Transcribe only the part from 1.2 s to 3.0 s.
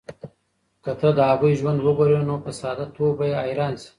هغوی ژوند وګورې، نو په ساده